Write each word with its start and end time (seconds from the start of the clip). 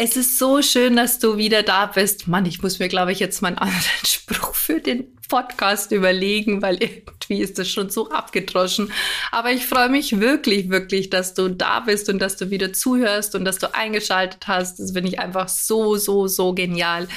Es 0.00 0.16
ist 0.16 0.38
so 0.38 0.62
schön, 0.62 0.94
dass 0.94 1.18
du 1.18 1.38
wieder 1.38 1.64
da 1.64 1.86
bist. 1.86 2.28
Mann, 2.28 2.46
ich 2.46 2.62
muss 2.62 2.78
mir, 2.78 2.86
glaube 2.86 3.10
ich, 3.10 3.18
jetzt 3.18 3.42
mal 3.42 3.48
einen 3.48 3.58
anderen 3.58 3.82
Spruch 4.06 4.54
für 4.54 4.78
den 4.78 5.08
Podcast 5.28 5.90
überlegen, 5.90 6.62
weil 6.62 6.80
irgendwie 6.80 7.42
ist 7.42 7.58
das 7.58 7.68
schon 7.68 7.90
so 7.90 8.08
abgedroschen. 8.08 8.92
Aber 9.32 9.50
ich 9.50 9.66
freue 9.66 9.88
mich 9.88 10.20
wirklich, 10.20 10.70
wirklich, 10.70 11.10
dass 11.10 11.34
du 11.34 11.48
da 11.48 11.80
bist 11.80 12.08
und 12.10 12.20
dass 12.20 12.36
du 12.36 12.50
wieder 12.50 12.72
zuhörst 12.72 13.34
und 13.34 13.44
dass 13.44 13.58
du 13.58 13.74
eingeschaltet 13.74 14.46
hast. 14.46 14.78
Das 14.78 14.92
finde 14.92 15.08
ich 15.08 15.18
einfach 15.18 15.48
so, 15.48 15.96
so, 15.96 16.28
so 16.28 16.54
genial. 16.54 17.08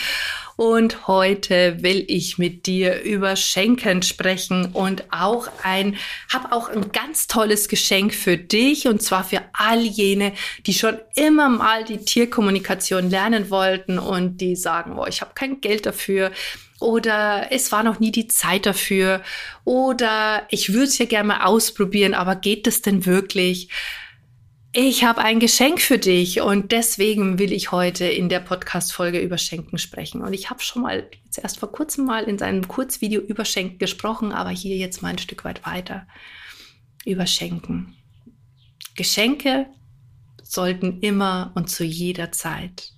Und 0.62 1.08
heute 1.08 1.82
will 1.82 2.06
ich 2.08 2.38
mit 2.38 2.68
dir 2.68 3.02
über 3.02 3.36
Schenken 3.36 4.04
sprechen 4.04 4.68
und 4.74 5.06
auch 5.12 5.48
ein, 5.64 5.98
habe 6.32 6.52
auch 6.52 6.70
ein 6.70 6.92
ganz 6.92 7.26
tolles 7.26 7.68
Geschenk 7.68 8.14
für 8.14 8.38
dich 8.38 8.88
und 8.88 9.02
zwar 9.02 9.24
für 9.24 9.42
all 9.54 9.82
jene, 9.82 10.34
die 10.68 10.76
schon 10.76 11.00
immer 11.16 11.50
mal 11.50 11.84
die 11.84 11.98
Tierkommunikation 11.98 13.10
lernen 13.10 13.50
wollten 13.50 13.98
und 13.98 14.40
die 14.40 14.56
sagen, 14.56 15.00
oh, 15.00 15.08
ich 15.08 15.22
habe 15.22 15.32
kein 15.34 15.62
Geld 15.62 15.88
dafür 15.88 16.30
oder 16.80 17.48
es 17.50 17.72
war 17.72 17.81
noch 17.81 18.00
nie 18.00 18.12
die 18.12 18.28
Zeit 18.28 18.68
dafür 18.68 19.23
oder 19.64 20.46
ich 20.52 20.73
würde 20.73 20.86
es 20.86 21.00
ja 21.00 21.08
gerne 21.08 21.30
mal 21.30 21.42
ausprobieren, 21.42 22.14
aber 22.14 22.36
geht 22.36 22.68
es 22.68 22.84
denn 22.84 23.08
wirklich? 23.08 23.70
Ich 24.73 25.03
habe 25.03 25.22
ein 25.22 25.41
Geschenk 25.41 25.81
für 25.81 25.97
dich 25.97 26.39
und 26.39 26.72
deswegen 26.72 27.38
will 27.38 27.52
ich 27.52 27.73
heute 27.73 28.05
in 28.05 28.30
der 28.30 28.39
Podcast-Folge 28.39 29.19
über 29.19 29.38
Schenken 29.38 29.78
sprechen. 29.78 30.22
Und 30.22 30.31
ich 30.31 30.50
habe 30.50 30.61
schon 30.61 30.81
mal 30.81 31.09
jetzt 31.25 31.39
erst 31.39 31.59
vor 31.59 31.73
kurzem 31.73 32.05
mal 32.05 32.23
in 32.23 32.38
seinem 32.38 32.66
Kurzvideo 32.66 33.19
über 33.19 33.44
Schenken 33.44 33.80
gesprochen, 33.80 34.31
aber 34.31 34.50
hier 34.50 34.78
jetzt 34.78 35.02
mal 35.02 35.09
ein 35.09 35.17
Stück 35.17 35.44
weit 35.44 35.66
weiter 35.66 36.08
über 37.03 37.28
Schenken. 37.28 37.97
Geschenke 38.95 39.67
sollten 40.41 41.02
immer 41.02 41.52
und 41.56 41.69
zu 41.69 41.83
jeder 41.83 42.31
Zeit 42.31 42.94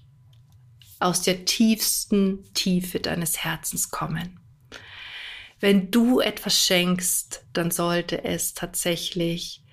aus 0.99 1.23
der 1.23 1.45
tiefsten 1.45 2.53
Tiefe 2.53 2.99
deines 2.99 3.43
Herzens 3.43 3.89
kommen. 3.89 4.39
Wenn 5.59 5.89
du 5.89 6.19
etwas 6.19 6.55
schenkst, 6.55 7.47
dann 7.53 7.71
sollte 7.71 8.23
es 8.23 8.53
tatsächlich 8.53 9.63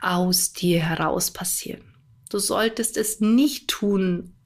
aus 0.00 0.52
dir 0.52 0.80
heraus 0.80 1.30
passieren. 1.30 1.94
Du 2.30 2.38
solltest 2.38 2.96
es 2.96 3.20
nicht 3.20 3.68
tun, 3.68 4.36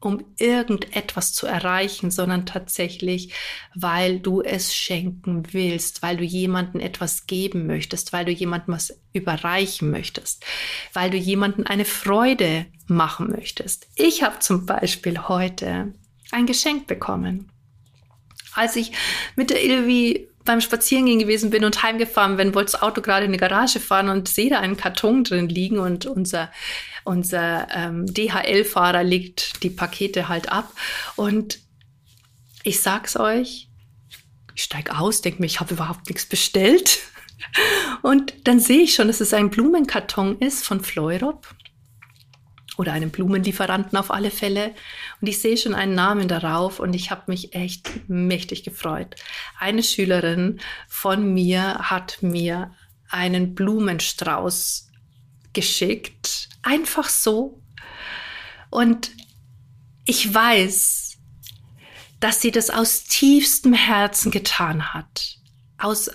um 0.00 0.24
irgendetwas 0.38 1.32
zu 1.32 1.46
erreichen, 1.46 2.10
sondern 2.10 2.46
tatsächlich, 2.46 3.34
weil 3.74 4.18
du 4.18 4.40
es 4.40 4.74
schenken 4.74 5.52
willst, 5.52 6.02
weil 6.02 6.16
du 6.16 6.24
jemandem 6.24 6.80
etwas 6.80 7.26
geben 7.26 7.66
möchtest, 7.66 8.12
weil 8.12 8.24
du 8.24 8.32
jemandem 8.32 8.74
was 8.74 8.98
überreichen 9.12 9.90
möchtest, 9.90 10.44
weil 10.94 11.10
du 11.10 11.18
jemandem 11.18 11.66
eine 11.66 11.84
Freude 11.84 12.66
machen 12.86 13.28
möchtest. 13.30 13.88
Ich 13.94 14.22
habe 14.22 14.38
zum 14.38 14.64
Beispiel 14.64 15.28
heute 15.28 15.92
ein 16.32 16.46
Geschenk 16.46 16.86
bekommen. 16.86 17.52
Als 18.54 18.76
ich 18.76 18.92
mit 19.36 19.50
der 19.50 19.62
Ilvi 19.62 20.29
beim 20.44 20.60
Spazierengehen 20.60 21.18
gewesen 21.18 21.50
bin 21.50 21.64
und 21.64 21.82
heimgefahren 21.82 22.36
bin, 22.36 22.54
wollte 22.54 22.72
das 22.72 22.82
Auto 22.82 23.02
gerade 23.02 23.26
in 23.26 23.32
die 23.32 23.38
Garage 23.38 23.80
fahren 23.80 24.08
und 24.08 24.28
sehe 24.28 24.50
da 24.50 24.60
einen 24.60 24.76
Karton 24.76 25.24
drin 25.24 25.48
liegen 25.48 25.78
und 25.78 26.06
unser, 26.06 26.50
unser 27.04 27.68
ähm, 27.74 28.06
DHL-Fahrer 28.06 29.04
legt 29.04 29.62
die 29.62 29.70
Pakete 29.70 30.28
halt 30.28 30.50
ab. 30.50 30.72
Und 31.16 31.60
ich 32.62 32.80
sag's 32.80 33.16
euch, 33.16 33.68
ich 34.54 34.62
steig 34.62 34.98
aus, 34.98 35.22
denke 35.22 35.40
mir, 35.40 35.46
ich 35.46 35.60
habe 35.60 35.74
überhaupt 35.74 36.08
nichts 36.08 36.26
bestellt. 36.26 36.98
Und 38.02 38.34
dann 38.44 38.60
sehe 38.60 38.82
ich 38.82 38.94
schon, 38.94 39.08
dass 39.08 39.20
es 39.20 39.32
ein 39.32 39.48
Blumenkarton 39.48 40.38
ist 40.38 40.66
von 40.66 40.82
Fleurop 40.82 41.46
oder 42.80 42.94
einem 42.94 43.10
Blumenlieferanten 43.10 43.98
auf 43.98 44.10
alle 44.10 44.30
Fälle. 44.30 44.74
Und 45.20 45.28
ich 45.28 45.38
sehe 45.42 45.58
schon 45.58 45.74
einen 45.74 45.94
Namen 45.94 46.28
darauf 46.28 46.80
und 46.80 46.94
ich 46.94 47.10
habe 47.10 47.24
mich 47.26 47.54
echt 47.54 48.08
mächtig 48.08 48.62
gefreut. 48.62 49.16
Eine 49.58 49.82
Schülerin 49.82 50.60
von 50.88 51.34
mir 51.34 51.90
hat 51.90 52.22
mir 52.22 52.74
einen 53.10 53.54
Blumenstrauß 53.54 54.88
geschickt, 55.52 56.48
einfach 56.62 57.10
so. 57.10 57.60
Und 58.70 59.10
ich 60.06 60.32
weiß, 60.32 61.18
dass 62.18 62.40
sie 62.40 62.50
das 62.50 62.70
aus 62.70 63.04
tiefstem 63.04 63.74
Herzen 63.74 64.30
getan 64.30 64.94
hat. 64.94 65.36
Aus 65.76 66.10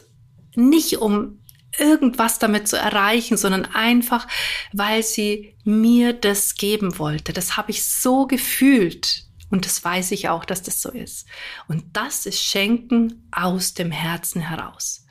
nicht 0.56 0.98
um 0.98 1.45
irgendwas 1.78 2.40
damit 2.40 2.68
zu 2.68 2.78
erreichen, 2.78 3.38
sondern 3.38 3.66
einfach, 3.66 4.28
weil 4.74 5.04
sie 5.04 5.56
mir 5.64 6.14
das 6.14 6.56
geben 6.56 6.98
wollte. 7.00 7.34
Das 7.34 7.58
habe 7.58 7.72
ich 7.72 7.84
so 7.84 8.28
gefühlt. 8.28 9.26
Und 9.52 9.66
das 9.66 9.84
weiß 9.84 10.12
ich 10.12 10.30
auch, 10.30 10.44
dass 10.44 10.64
das 10.64 10.82
so 10.82 10.90
ist. 10.90 11.28
Und 11.68 11.84
das 11.94 12.26
ist 12.26 12.42
Schenken 12.42 13.30
aus 13.32 13.74
dem 13.74 13.92
Herzen 13.92 14.42
heraus. 14.42 15.06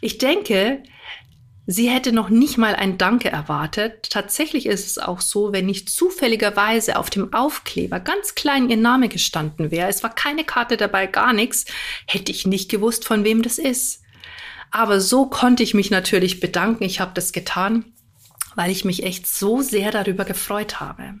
Ich 0.00 0.18
denke, 0.18 0.82
sie 1.66 1.88
hätte 1.88 2.12
noch 2.12 2.28
nicht 2.28 2.58
mal 2.58 2.74
ein 2.74 2.98
Danke 2.98 3.30
erwartet. 3.30 4.10
Tatsächlich 4.10 4.66
ist 4.66 4.86
es 4.86 4.98
auch 4.98 5.20
so, 5.20 5.52
wenn 5.52 5.66
nicht 5.66 5.88
zufälligerweise 5.88 6.96
auf 6.98 7.08
dem 7.08 7.32
Aufkleber 7.32 8.00
ganz 8.00 8.34
klein 8.34 8.68
ihr 8.68 8.76
Name 8.76 9.08
gestanden 9.08 9.70
wäre, 9.70 9.88
es 9.88 10.02
war 10.02 10.14
keine 10.14 10.44
Karte 10.44 10.76
dabei, 10.76 11.06
gar 11.06 11.32
nichts, 11.32 11.64
hätte 12.06 12.32
ich 12.32 12.46
nicht 12.46 12.70
gewusst, 12.70 13.04
von 13.04 13.24
wem 13.24 13.42
das 13.42 13.58
ist. 13.58 14.01
Aber 14.72 15.00
so 15.00 15.26
konnte 15.26 15.62
ich 15.62 15.74
mich 15.74 15.90
natürlich 15.90 16.40
bedanken. 16.40 16.84
Ich 16.84 16.98
habe 16.98 17.12
das 17.14 17.32
getan, 17.32 17.84
weil 18.56 18.70
ich 18.70 18.84
mich 18.84 19.04
echt 19.04 19.26
so 19.26 19.60
sehr 19.60 19.90
darüber 19.90 20.24
gefreut 20.24 20.80
habe. 20.80 21.20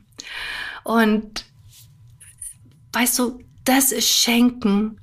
Und 0.84 1.44
weißt 2.92 3.18
du, 3.18 3.44
das 3.64 3.92
ist 3.92 4.08
Schenken 4.08 4.98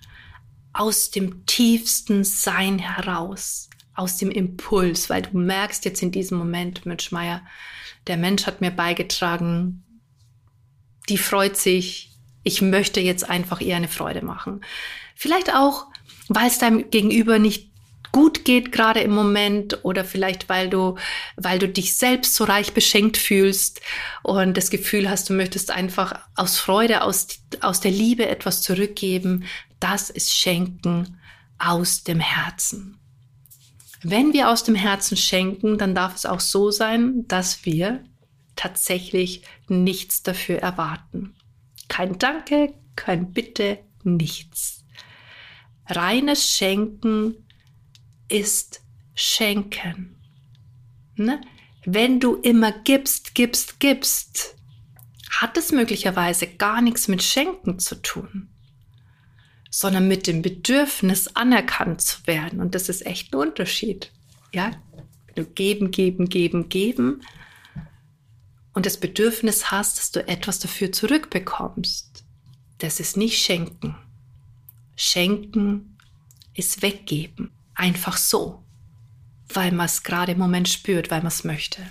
aus 0.73 1.11
dem 1.11 1.45
tiefsten 1.45 2.23
Sein 2.23 2.79
heraus, 2.79 3.69
aus 3.93 4.17
dem 4.17 4.31
Impuls, 4.31 5.09
weil 5.09 5.21
du 5.21 5.37
merkst 5.37 5.85
jetzt 5.85 6.01
in 6.01 6.11
diesem 6.11 6.37
Moment, 6.39 6.85
Mensch 6.85 7.11
Meier, 7.11 7.41
der 8.07 8.17
Mensch 8.17 8.47
hat 8.47 8.61
mir 8.61 8.71
beigetragen, 8.71 9.83
die 11.07 11.17
freut 11.17 11.55
sich, 11.55 12.17
ich 12.43 12.61
möchte 12.61 12.99
jetzt 12.99 13.29
einfach 13.29 13.61
ihr 13.61 13.75
eine 13.75 13.87
Freude 13.87 14.23
machen. 14.23 14.61
Vielleicht 15.15 15.53
auch, 15.53 15.87
weil 16.29 16.47
es 16.47 16.59
deinem 16.59 16.89
Gegenüber 16.89 17.37
nicht 17.37 17.68
gut 18.11 18.45
geht 18.45 18.71
gerade 18.71 19.01
im 19.01 19.11
Moment 19.11 19.83
oder 19.83 20.03
vielleicht 20.03 20.49
weil 20.49 20.69
du 20.69 20.95
weil 21.35 21.59
du 21.59 21.67
dich 21.67 21.95
selbst 21.95 22.35
so 22.35 22.43
reich 22.43 22.73
beschenkt 22.73 23.17
fühlst 23.17 23.81
und 24.23 24.57
das 24.57 24.69
Gefühl 24.69 25.09
hast, 25.09 25.29
du 25.29 25.33
möchtest 25.33 25.71
einfach 25.71 26.19
aus 26.35 26.57
Freude 26.57 27.03
aus 27.03 27.27
aus 27.61 27.79
der 27.79 27.91
Liebe 27.91 28.27
etwas 28.27 28.61
zurückgeben, 28.61 29.45
das 29.79 30.09
ist 30.09 30.35
schenken 30.35 31.19
aus 31.57 32.03
dem 32.03 32.19
Herzen. 32.19 32.99
Wenn 34.01 34.31
wir 34.31 34.49
aus 34.49 34.63
dem 34.63 34.75
Herzen 34.75 35.17
schenken, 35.17 35.77
dann 35.77 35.93
darf 35.93 36.15
es 36.15 36.25
auch 36.25 36.39
so 36.39 36.71
sein, 36.71 37.27
dass 37.27 37.65
wir 37.65 38.03
tatsächlich 38.55 39.43
nichts 39.67 40.23
dafür 40.23 40.59
erwarten. 40.59 41.35
Kein 41.89 42.17
Danke, 42.17 42.73
kein 42.95 43.33
Bitte, 43.33 43.79
nichts. 44.03 44.85
Reines 45.87 46.47
Schenken 46.47 47.35
ist 48.29 48.81
Schenken. 49.15 50.15
Ne? 51.15 51.41
Wenn 51.85 52.19
du 52.19 52.35
immer 52.35 52.71
gibst, 52.71 53.35
gibst, 53.35 53.79
gibst, 53.79 54.55
hat 55.29 55.57
es 55.57 55.71
möglicherweise 55.71 56.47
gar 56.47 56.81
nichts 56.81 57.07
mit 57.07 57.21
Schenken 57.21 57.79
zu 57.79 57.95
tun, 57.95 58.49
sondern 59.69 60.07
mit 60.07 60.27
dem 60.27 60.41
Bedürfnis 60.41 61.27
anerkannt 61.35 62.01
zu 62.01 62.25
werden. 62.25 62.61
Und 62.61 62.75
das 62.75 62.89
ist 62.89 63.05
echt 63.05 63.33
ein 63.33 63.39
Unterschied. 63.39 64.11
Ja, 64.53 64.71
wenn 65.25 65.35
du 65.35 65.45
geben, 65.45 65.91
geben, 65.91 66.29
geben, 66.29 66.69
geben 66.69 67.21
und 68.73 68.85
das 68.85 68.97
Bedürfnis 68.97 69.71
hast, 69.71 69.97
dass 69.97 70.11
du 70.11 70.27
etwas 70.27 70.59
dafür 70.59 70.91
zurückbekommst, 70.91 72.23
das 72.79 72.99
ist 72.99 73.17
nicht 73.17 73.41
Schenken. 73.41 73.95
Schenken 74.95 75.97
ist 76.53 76.81
weggeben. 76.81 77.51
Einfach 77.79 78.17
so, 78.17 78.61
weil 79.53 79.71
man 79.71 79.85
es 79.85 80.03
gerade 80.03 80.33
im 80.33 80.37
Moment 80.37 80.67
spürt, 80.67 81.11
weil 81.11 81.19
man 81.19 81.27
es 81.27 81.45
möchte. 81.45 81.81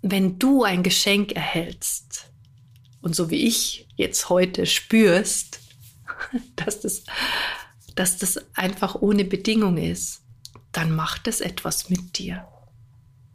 Wenn 0.00 0.38
du 0.38 0.62
ein 0.62 0.84
Geschenk 0.84 1.32
erhältst, 1.32 2.30
und 3.00 3.16
so 3.16 3.28
wie 3.28 3.48
ich 3.48 3.88
jetzt 3.96 4.28
heute 4.28 4.66
spürst, 4.66 5.58
dass 6.54 6.78
das, 6.78 7.02
dass 7.96 8.18
das 8.18 8.38
einfach 8.54 8.94
ohne 8.94 9.24
Bedingung 9.24 9.78
ist, 9.78 10.22
dann 10.70 10.94
macht 10.94 11.26
es 11.26 11.40
etwas 11.40 11.90
mit 11.90 12.18
dir. 12.18 12.46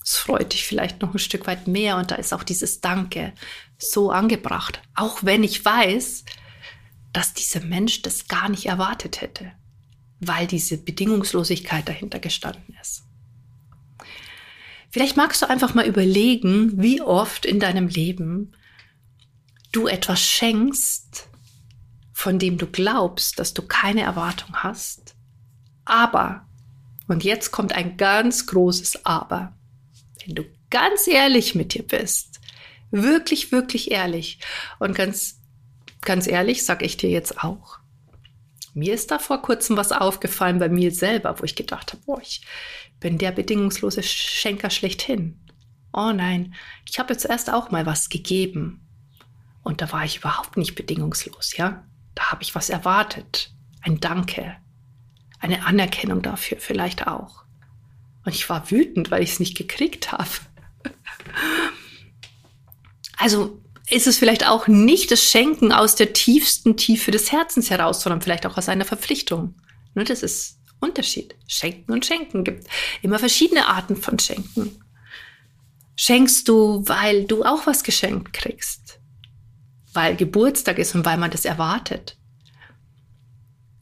Es 0.02 0.16
freut 0.16 0.54
dich 0.54 0.66
vielleicht 0.66 1.02
noch 1.02 1.14
ein 1.14 1.20
Stück 1.20 1.46
weit 1.46 1.68
mehr 1.68 1.98
und 1.98 2.12
da 2.12 2.16
ist 2.16 2.34
auch 2.34 2.44
dieses 2.44 2.80
Danke 2.80 3.34
so 3.78 4.12
angebracht. 4.12 4.82
Auch 4.96 5.26
wenn 5.26 5.44
ich 5.44 5.66
weiß, 5.66 6.24
dass 7.12 7.34
dieser 7.34 7.60
Mensch 7.60 8.02
das 8.02 8.30
gar 8.30 8.48
nicht 8.48 8.68
erwartet 8.68 9.20
hätte, 9.20 9.52
weil 10.20 10.48
diese 10.48 10.78
Bedingungslosigkeit 10.78 11.88
dahinter 11.88 12.20
gestanden 12.20 12.76
ist. 12.82 13.04
Vielleicht 14.90 15.18
magst 15.18 15.42
du 15.42 15.50
einfach 15.50 15.74
mal 15.74 15.86
überlegen, 15.86 16.82
wie 16.82 17.02
oft 17.02 17.46
in 17.46 17.60
deinem 17.60 17.88
Leben 17.88 18.54
du 19.72 19.88
etwas 19.88 20.22
schenkst, 20.22 21.28
von 22.14 22.40
dem 22.40 22.58
du 22.58 22.66
glaubst, 22.66 23.38
dass 23.38 23.54
du 23.54 23.62
keine 23.62 24.02
Erwartung 24.02 24.56
hast. 24.56 25.16
Aber, 25.86 26.48
und 27.08 27.24
jetzt 27.24 27.52
kommt 27.52 27.74
ein 27.74 27.98
ganz 27.98 28.48
großes 28.48 29.06
Aber, 29.06 29.54
wenn 30.26 30.36
du 30.36 30.44
ganz 30.70 31.08
ehrlich 31.08 31.54
mit 31.54 31.74
dir 31.74 31.84
bist, 31.84 32.40
wirklich, 32.92 33.52
wirklich 33.52 33.92
ehrlich 33.92 34.40
und 34.80 34.96
ganz, 34.96 35.40
ganz 36.02 36.28
ehrlich 36.28 36.66
sage 36.66 36.86
ich 36.86 36.98
dir 36.98 37.10
jetzt 37.10 37.44
auch, 37.44 37.77
mir 38.78 38.94
ist 38.94 39.10
da 39.12 39.18
vor 39.18 39.42
kurzem 39.42 39.76
was 39.76 39.92
aufgefallen 39.92 40.60
bei 40.60 40.70
mir 40.70 40.92
selber, 40.92 41.40
wo 41.40 41.44
ich 41.44 41.56
gedacht 41.56 41.94
habe, 41.94 42.04
boah, 42.06 42.22
ich 42.22 42.46
bin 43.00 43.18
der 43.18 43.32
bedingungslose 43.32 44.04
Schenker 44.04 44.70
schlechthin. 44.70 45.40
Oh 45.94 46.12
nein, 46.12 46.54
ich 46.88 47.00
habe 47.00 47.14
jetzt 47.14 47.26
erst 47.26 47.52
auch 47.52 47.72
mal 47.72 47.86
was 47.88 48.10
gegeben. 48.10 48.88
Und 49.64 49.82
da 49.82 49.92
war 49.92 50.06
ich 50.06 50.18
überhaupt 50.18 50.58
nicht 50.58 50.76
bedingungslos, 50.76 51.58
ja. 51.58 51.84
Da 52.14 52.32
habe 52.32 52.44
ich 52.44 52.56
was 52.56 52.70
erwartet. 52.70 53.52
Ein 53.82 54.00
Danke. 54.00 54.56
Eine 55.40 55.66
Anerkennung 55.66 56.22
dafür 56.22 56.58
vielleicht 56.60 57.08
auch. 57.08 57.44
Und 58.26 58.36
ich 58.36 58.48
war 58.50 58.70
wütend, 58.70 59.10
weil 59.10 59.24
ich 59.24 59.32
es 59.32 59.40
nicht 59.40 59.58
gekriegt 59.58 60.12
habe. 60.12 60.30
Also 63.20 63.60
ist 63.90 64.08
es 64.08 64.18
vielleicht 64.18 64.48
auch 64.48 64.68
nicht 64.68 65.12
das 65.12 65.24
Schenken 65.24 65.72
aus 65.72 65.96
der 65.96 66.14
tiefsten 66.14 66.78
Tiefe 66.78 67.12
des 67.12 67.32
Herzens 67.32 67.70
heraus, 67.70 68.02
sondern 68.02 68.22
vielleicht 68.22 68.46
auch 68.46 68.58
aus 68.58 68.70
einer 68.70 68.86
Verpflichtung. 68.86 69.56
Nur 69.96 70.06
das 70.06 70.24
ist 70.24 70.60
Unterschied. 70.80 71.36
Schenken 71.48 71.92
und 71.94 72.06
Schenken 72.06 72.44
gibt 72.44 72.68
immer 73.02 73.18
verschiedene 73.18 73.68
Arten 73.68 73.96
von 73.96 74.20
Schenken. 74.20 74.80
Schenkst 75.96 76.48
du, 76.48 76.84
weil 76.88 77.26
du 77.26 77.44
auch 77.44 77.66
was 77.66 77.84
geschenkt 77.84 78.34
kriegst? 78.34 79.00
Weil 79.94 80.16
Geburtstag 80.16 80.78
ist 80.78 80.94
und 80.94 81.06
weil 81.06 81.18
man 81.18 81.32
das 81.32 81.46
erwartet? 81.46 82.18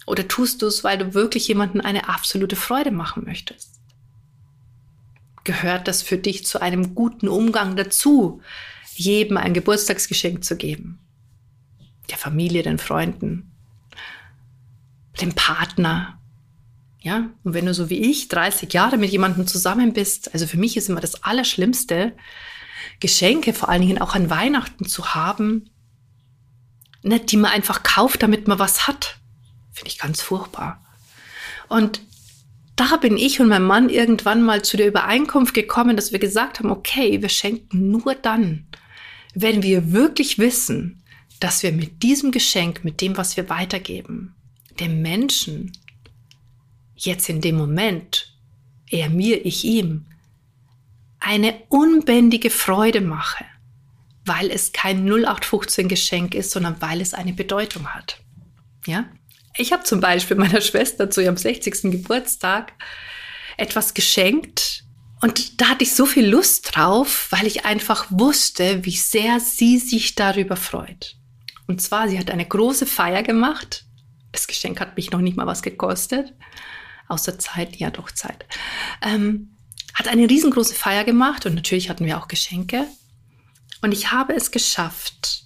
Oder 0.05 0.27
tust 0.27 0.61
du 0.61 0.67
es, 0.67 0.83
weil 0.83 0.97
du 0.97 1.13
wirklich 1.13 1.47
jemanden 1.47 1.81
eine 1.81 2.07
absolute 2.07 2.55
Freude 2.55 2.91
machen 2.91 3.23
möchtest? 3.25 3.75
gehört 5.45 5.87
das 5.87 6.01
für 6.01 6.17
dich 6.17 6.45
zu 6.45 6.61
einem 6.61 6.95
guten 6.95 7.29
Umgang 7.29 7.77
dazu, 7.77 8.41
jedem 8.97 9.37
ein 9.37 9.53
Geburtstagsgeschenk 9.53 10.43
zu 10.43 10.55
geben. 10.55 10.99
Der 12.09 12.17
Familie, 12.17 12.63
den 12.63 12.77
Freunden, 12.77 13.51
dem 15.21 15.33
Partner. 15.33 16.19
Ja, 17.01 17.29
und 17.43 17.53
wenn 17.53 17.65
du 17.65 17.73
so 17.73 17.89
wie 17.89 17.99
ich 17.99 18.29
30 18.29 18.73
Jahre 18.73 18.97
mit 18.97 19.11
jemandem 19.11 19.47
zusammen 19.47 19.93
bist, 19.93 20.33
also 20.33 20.47
für 20.47 20.57
mich 20.57 20.75
ist 20.77 20.89
immer 20.89 21.01
das 21.01 21.23
Allerschlimmste, 21.23 22.13
Geschenke 22.99 23.53
vor 23.53 23.69
allen 23.69 23.81
Dingen 23.81 24.01
auch 24.01 24.15
an 24.15 24.29
Weihnachten 24.29 24.85
zu 24.85 25.13
haben, 25.13 25.69
ne, 27.03 27.19
die 27.19 27.37
man 27.37 27.51
einfach 27.51 27.83
kauft, 27.83 28.23
damit 28.23 28.47
man 28.47 28.59
was 28.59 28.87
hat. 28.87 29.17
Finde 29.71 29.89
ich 29.89 29.99
ganz 29.99 30.21
furchtbar. 30.21 30.83
Und 31.67 32.01
da 32.75 32.97
bin 32.97 33.17
ich 33.17 33.39
und 33.39 33.47
mein 33.47 33.63
Mann 33.63 33.89
irgendwann 33.89 34.41
mal 34.41 34.61
zu 34.61 34.77
der 34.77 34.87
Übereinkunft 34.87 35.53
gekommen, 35.53 35.95
dass 35.95 36.11
wir 36.11 36.19
gesagt 36.19 36.59
haben, 36.59 36.71
okay, 36.71 37.21
wir 37.21 37.29
schenken 37.29 37.91
nur 37.91 38.15
dann, 38.15 38.67
wenn 39.35 39.61
wir 39.61 39.91
wirklich 39.91 40.39
wissen, 40.39 41.03
dass 41.39 41.61
wir 41.61 41.73
mit 41.73 42.01
diesem 42.01 42.31
Geschenk, 42.31 42.83
mit 42.83 43.01
dem, 43.01 43.17
was 43.17 43.35
wir 43.35 43.49
weitergeben, 43.49 44.33
dem 44.79 45.01
Menschen 45.01 45.73
jetzt 46.95 47.29
in 47.29 47.41
dem 47.41 47.57
Moment, 47.57 48.33
er 48.89 49.09
mir, 49.09 49.45
ich 49.45 49.65
ihm, 49.65 50.05
eine 51.19 51.55
unbändige 51.69 52.49
Freude 52.49 53.01
mache, 53.01 53.45
weil 54.23 54.49
es 54.49 54.71
kein 54.71 55.05
0815 55.05 55.89
Geschenk 55.89 56.33
ist, 56.33 56.51
sondern 56.51 56.81
weil 56.81 57.01
es 57.01 57.13
eine 57.13 57.33
Bedeutung 57.33 57.87
hat. 57.87 58.19
Ja? 58.85 59.05
Ich 59.57 59.73
habe 59.73 59.83
zum 59.83 59.99
Beispiel 59.99 60.37
meiner 60.37 60.61
Schwester 60.61 61.09
zu 61.09 61.21
ihrem 61.21 61.37
60. 61.37 61.91
Geburtstag 61.91 62.73
etwas 63.57 63.93
geschenkt 63.93 64.84
und 65.25 65.59
da 65.59 65.69
hatte 65.69 65.83
ich 65.83 65.95
so 65.95 66.05
viel 66.05 66.27
Lust 66.27 66.75
drauf, 66.75 67.29
weil 67.31 67.47
ich 67.47 67.65
einfach 67.65 68.05
wusste, 68.11 68.85
wie 68.85 68.95
sehr 68.95 69.39
sie 69.39 69.79
sich 69.79 70.13
darüber 70.13 70.55
freut. 70.55 71.15
Und 71.65 71.81
zwar, 71.81 72.07
sie 72.07 72.19
hat 72.19 72.29
eine 72.29 72.45
große 72.45 72.85
Feier 72.85 73.23
gemacht. 73.23 73.85
Das 74.31 74.45
Geschenk 74.45 74.79
hat 74.79 74.95
mich 74.95 75.09
noch 75.09 75.21
nicht 75.21 75.35
mal 75.35 75.47
was 75.47 75.63
gekostet. 75.63 76.31
Außer 77.07 77.39
Zeit, 77.39 77.77
ja 77.77 77.89
doch 77.89 78.11
Zeit. 78.11 78.45
Ähm, 79.01 79.57
hat 79.95 80.07
eine 80.07 80.29
riesengroße 80.29 80.75
Feier 80.75 81.03
gemacht 81.03 81.47
und 81.47 81.55
natürlich 81.55 81.89
hatten 81.89 82.05
wir 82.05 82.19
auch 82.19 82.27
Geschenke. 82.27 82.85
Und 83.81 83.93
ich 83.93 84.11
habe 84.11 84.35
es 84.35 84.51
geschafft, 84.51 85.45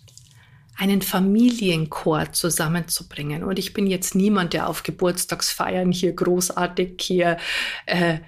einen 0.75 1.01
Familienchor 1.01 2.33
zusammenzubringen. 2.33 3.45
Und 3.45 3.57
ich 3.57 3.71
bin 3.71 3.87
jetzt 3.87 4.13
niemand, 4.13 4.51
der 4.51 4.67
auf 4.67 4.83
Geburtstagsfeiern 4.83 5.93
hier 5.93 6.11
großartig 6.11 6.99
hier 6.99 7.37
äh, 7.85 8.19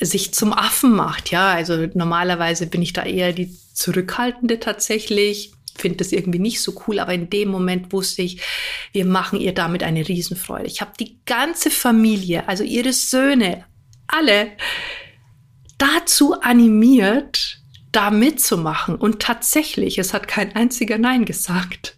sich 0.00 0.34
zum 0.34 0.52
Affen 0.52 0.94
macht. 0.94 1.30
Ja, 1.30 1.52
also 1.52 1.86
normalerweise 1.94 2.66
bin 2.66 2.82
ich 2.82 2.92
da 2.92 3.04
eher 3.04 3.32
die 3.32 3.56
Zurückhaltende 3.72 4.60
tatsächlich. 4.60 5.52
Finde 5.76 5.98
das 5.98 6.12
irgendwie 6.12 6.38
nicht 6.38 6.60
so 6.60 6.82
cool, 6.86 6.98
aber 6.98 7.12
in 7.12 7.28
dem 7.28 7.50
Moment 7.50 7.92
wusste 7.92 8.22
ich, 8.22 8.40
wir 8.92 9.04
machen 9.04 9.38
ihr 9.38 9.52
damit 9.52 9.82
eine 9.82 10.06
Riesenfreude. 10.06 10.66
Ich 10.66 10.80
habe 10.80 10.92
die 10.98 11.18
ganze 11.26 11.70
Familie, 11.70 12.48
also 12.48 12.64
ihre 12.64 12.92
Söhne, 12.92 13.64
alle 14.06 14.52
dazu 15.78 16.40
animiert, 16.40 17.58
da 17.92 18.10
mitzumachen. 18.10 18.96
Und 18.96 19.20
tatsächlich, 19.20 19.98
es 19.98 20.14
hat 20.14 20.28
kein 20.28 20.54
einziger 20.56 20.98
Nein 20.98 21.24
gesagt. 21.24 21.96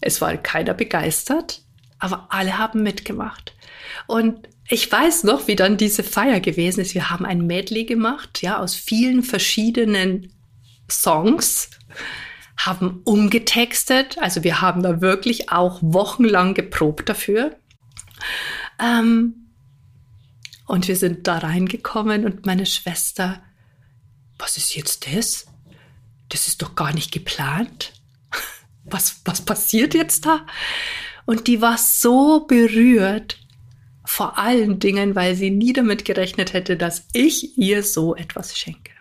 Es 0.00 0.20
war 0.20 0.36
keiner 0.36 0.74
begeistert, 0.74 1.62
aber 1.98 2.26
alle 2.30 2.58
haben 2.58 2.82
mitgemacht. 2.82 3.54
Und 4.06 4.48
ich 4.68 4.90
weiß 4.90 5.24
noch, 5.24 5.46
wie 5.46 5.56
dann 5.56 5.76
diese 5.76 6.02
Feier 6.02 6.40
gewesen 6.40 6.80
ist. 6.80 6.94
Wir 6.94 7.10
haben 7.10 7.26
ein 7.26 7.46
Medley 7.46 7.84
gemacht, 7.84 8.42
ja, 8.42 8.58
aus 8.58 8.74
vielen 8.74 9.22
verschiedenen 9.22 10.32
Songs, 10.90 11.70
haben 12.56 13.02
umgetextet. 13.04 14.16
Also 14.18 14.44
wir 14.44 14.60
haben 14.60 14.82
da 14.82 15.00
wirklich 15.00 15.50
auch 15.50 15.80
wochenlang 15.82 16.54
geprobt 16.54 17.08
dafür. 17.08 17.56
Ähm, 18.80 19.50
und 20.66 20.88
wir 20.88 20.96
sind 20.96 21.26
da 21.26 21.38
reingekommen 21.38 22.24
und 22.24 22.46
meine 22.46 22.64
Schwester 22.64 23.42
was 24.38 24.56
ist 24.56 24.74
jetzt 24.74 25.06
das? 25.12 25.46
Das 26.28 26.48
ist 26.48 26.62
doch 26.62 26.74
gar 26.74 26.92
nicht 26.92 27.12
geplant. 27.12 27.92
Was, 28.84 29.22
was 29.24 29.40
passiert 29.40 29.94
jetzt 29.94 30.26
da? 30.26 30.46
Und 31.24 31.46
die 31.46 31.62
war 31.62 31.78
so 31.78 32.46
berührt, 32.46 33.38
vor 34.04 34.38
allen 34.38 34.78
Dingen, 34.78 35.14
weil 35.14 35.34
sie 35.34 35.50
nie 35.50 35.72
damit 35.72 36.04
gerechnet 36.04 36.52
hätte, 36.52 36.76
dass 36.76 37.08
ich 37.12 37.56
ihr 37.58 37.82
so 37.82 38.14
etwas 38.14 38.56
schenke. 38.56 38.92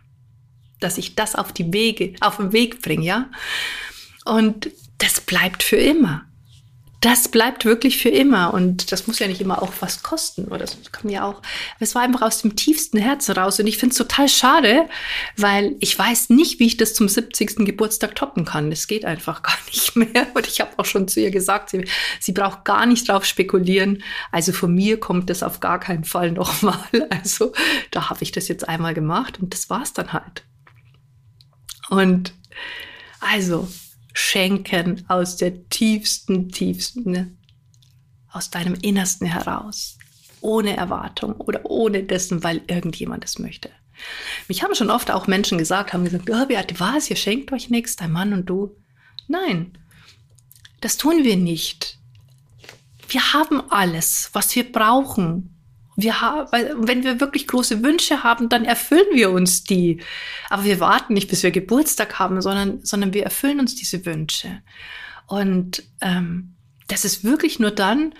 Dass 0.79 0.97
ich 0.97 1.15
das 1.15 1.35
auf 1.35 1.51
die 1.51 1.71
Wege, 1.73 2.13
auf 2.21 2.37
den 2.37 2.53
Weg 2.53 2.81
bringe, 2.81 3.05
ja? 3.05 3.29
Und 4.25 4.71
das 4.97 5.19
bleibt 5.21 5.63
für 5.63 5.75
immer 5.75 6.25
das 7.03 7.27
bleibt 7.27 7.65
wirklich 7.65 7.97
für 7.97 8.07
immer. 8.07 8.53
Und 8.53 8.93
das 8.93 9.07
muss 9.07 9.19
ja 9.19 9.27
nicht 9.27 9.41
immer 9.41 9.61
auch 9.61 9.73
was 9.81 10.03
kosten. 10.03 10.45
Oder 10.45 10.59
das 10.59 10.77
kann 10.93 11.09
ja 11.09 11.25
auch. 11.25 11.41
Es 11.79 11.95
war 11.95 12.01
einfach 12.01 12.21
aus 12.21 12.41
dem 12.41 12.55
tiefsten 12.55 12.97
Herzen 12.97 13.35
raus. 13.35 13.59
Und 13.59 13.67
ich 13.67 13.77
finde 13.77 13.91
es 13.91 13.97
total 13.97 14.29
schade, 14.29 14.87
weil 15.35 15.75
ich 15.81 15.99
weiß 15.99 16.29
nicht, 16.29 16.59
wie 16.59 16.65
ich 16.65 16.77
das 16.77 16.93
zum 16.93 17.09
70. 17.09 17.65
Geburtstag 17.65 18.15
toppen 18.15 18.45
kann. 18.45 18.69
Das 18.69 18.87
geht 18.87 19.03
einfach 19.03 19.43
gar 19.43 19.57
nicht 19.67 19.97
mehr. 19.97 20.27
Und 20.33 20.47
ich 20.47 20.61
habe 20.61 20.71
auch 20.77 20.85
schon 20.85 21.09
zu 21.09 21.19
ihr 21.19 21.29
gesagt, 21.29 21.71
sie, 21.71 21.85
sie 22.21 22.31
braucht 22.31 22.63
gar 22.63 22.85
nicht 22.85 23.09
drauf 23.09 23.25
spekulieren. 23.25 24.01
Also 24.31 24.53
von 24.53 24.73
mir 24.73 24.97
kommt 24.97 25.29
das 25.29 25.43
auf 25.43 25.59
gar 25.59 25.81
keinen 25.81 26.05
Fall 26.05 26.31
nochmal. 26.31 26.79
Also 27.09 27.51
da 27.91 28.09
habe 28.09 28.23
ich 28.23 28.31
das 28.31 28.47
jetzt 28.47 28.69
einmal 28.69 28.93
gemacht 28.93 29.41
und 29.41 29.53
das 29.53 29.69
war's 29.69 29.91
dann 29.91 30.13
halt. 30.13 30.45
Und 31.89 32.33
also, 33.19 33.67
schenken 34.13 35.03
aus 35.07 35.37
der 35.37 35.67
tiefsten, 35.69 36.49
tiefsten, 36.49 37.11
ne? 37.11 37.35
aus 38.31 38.49
deinem 38.49 38.75
Innersten 38.75 39.27
heraus, 39.27 39.97
ohne 40.41 40.75
Erwartung 40.75 41.35
oder 41.35 41.65
ohne 41.65 42.03
dessen, 42.03 42.43
weil 42.43 42.61
irgendjemand 42.67 43.23
es 43.25 43.39
möchte. 43.39 43.69
Mich 44.47 44.63
haben 44.63 44.75
schon 44.75 44.89
oft 44.89 45.11
auch 45.11 45.27
Menschen 45.27 45.57
gesagt, 45.57 45.93
haben 45.93 46.03
gesagt, 46.03 46.29
oh, 46.29 46.45
Beate, 46.45 46.79
was, 46.79 47.09
ihr 47.09 47.15
schenkt 47.15 47.51
euch 47.51 47.69
nichts, 47.69 47.95
dein 47.95 48.11
Mann 48.11 48.33
und 48.33 48.47
du. 48.47 48.75
Nein, 49.27 49.77
das 50.81 50.97
tun 50.97 51.23
wir 51.23 51.37
nicht. 51.37 51.97
Wir 53.07 53.33
haben 53.33 53.61
alles, 53.69 54.29
was 54.33 54.55
wir 54.55 54.69
brauchen. 54.71 55.52
Wir 55.95 56.21
haben, 56.21 56.47
wenn 56.87 57.03
wir 57.03 57.19
wirklich 57.19 57.47
große 57.47 57.83
Wünsche 57.83 58.23
haben, 58.23 58.49
dann 58.49 58.65
erfüllen 58.65 59.07
wir 59.13 59.29
uns 59.31 59.63
die. 59.63 60.01
Aber 60.49 60.63
wir 60.63 60.79
warten 60.79 61.13
nicht, 61.13 61.29
bis 61.29 61.43
wir 61.43 61.51
Geburtstag 61.51 62.19
haben, 62.19 62.41
sondern, 62.41 62.83
sondern 62.83 63.13
wir 63.13 63.23
erfüllen 63.23 63.59
uns 63.59 63.75
diese 63.75 64.05
Wünsche. 64.05 64.61
Und 65.27 65.83
ähm, 66.01 66.55
das 66.87 67.05
ist 67.05 67.23
wirklich 67.23 67.59
nur 67.59 67.71
dann, 67.71 68.13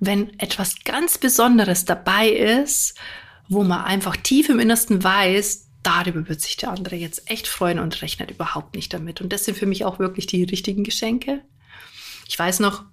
wenn 0.00 0.38
etwas 0.38 0.76
ganz 0.84 1.18
Besonderes 1.18 1.84
dabei 1.84 2.28
ist, 2.28 2.98
wo 3.48 3.64
man 3.64 3.84
einfach 3.84 4.16
tief 4.16 4.48
im 4.48 4.58
Innersten 4.60 5.02
weiß, 5.02 5.68
darüber 5.82 6.28
wird 6.28 6.40
sich 6.40 6.56
der 6.56 6.70
andere 6.70 6.96
jetzt 6.96 7.30
echt 7.30 7.46
freuen 7.46 7.78
und 7.78 8.02
rechnet 8.02 8.30
überhaupt 8.30 8.74
nicht 8.74 8.92
damit. 8.92 9.20
Und 9.20 9.32
das 9.32 9.44
sind 9.44 9.56
für 9.56 9.66
mich 9.66 9.84
auch 9.84 9.98
wirklich 9.98 10.26
die 10.26 10.44
richtigen 10.44 10.84
Geschenke. 10.84 11.42
Ich 12.26 12.38
weiß 12.38 12.60
noch, 12.60 12.84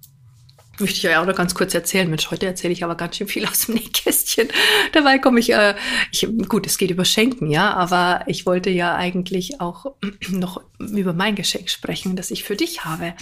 möchte 0.78 0.98
ich 0.98 1.08
euch 1.08 1.16
auch 1.16 1.26
noch 1.26 1.36
ganz 1.36 1.54
kurz 1.54 1.74
erzählen. 1.74 2.08
Mensch, 2.08 2.30
heute 2.30 2.46
erzähle 2.46 2.72
ich 2.72 2.84
aber 2.84 2.94
ganz 2.94 3.16
schön 3.16 3.28
viel 3.28 3.46
aus 3.46 3.66
dem 3.66 3.74
Nähkästchen. 3.76 4.48
Dabei 4.92 5.18
komme 5.18 5.40
ich, 5.40 5.52
äh, 5.52 5.74
ich, 6.10 6.26
gut, 6.48 6.66
es 6.66 6.78
geht 6.78 6.90
über 6.90 7.04
Schenken, 7.04 7.50
ja, 7.50 7.72
aber 7.74 8.24
ich 8.26 8.46
wollte 8.46 8.70
ja 8.70 8.94
eigentlich 8.94 9.60
auch 9.60 9.94
noch 10.28 10.62
über 10.78 11.12
mein 11.12 11.34
Geschenk 11.34 11.70
sprechen, 11.70 12.16
das 12.16 12.30
ich 12.30 12.44
für 12.44 12.56
dich 12.56 12.84
habe. 12.84 13.14